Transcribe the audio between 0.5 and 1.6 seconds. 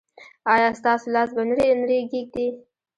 ایا ستاسو لاس به نه